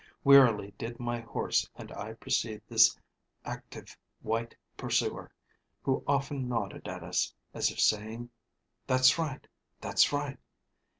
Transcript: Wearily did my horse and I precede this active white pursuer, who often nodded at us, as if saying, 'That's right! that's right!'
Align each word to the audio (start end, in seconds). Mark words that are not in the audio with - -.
Wearily 0.23 0.73
did 0.79 0.99
my 0.99 1.19
horse 1.19 1.69
and 1.75 1.91
I 1.91 2.13
precede 2.13 2.63
this 2.67 2.97
active 3.45 3.95
white 4.23 4.55
pursuer, 4.75 5.29
who 5.83 6.03
often 6.07 6.49
nodded 6.49 6.87
at 6.87 7.03
us, 7.03 7.31
as 7.53 7.69
if 7.69 7.79
saying, 7.79 8.31
'That's 8.87 9.19
right! 9.19 9.47
that's 9.79 10.11
right!' 10.11 10.39